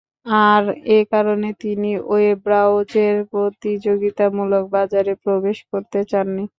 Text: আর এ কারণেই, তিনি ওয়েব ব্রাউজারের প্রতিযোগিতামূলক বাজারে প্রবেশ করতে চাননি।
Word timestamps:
আর 0.45 0.63
এ 0.89 1.09
কারণেই, 1.11 1.55
তিনি 1.63 1.89
ওয়েব 2.09 2.37
ব্রাউজারের 2.45 3.17
প্রতিযোগিতামূলক 3.31 4.63
বাজারে 4.75 5.13
প্রবেশ 5.23 5.57
করতে 5.71 5.99
চাননি। 6.11 6.43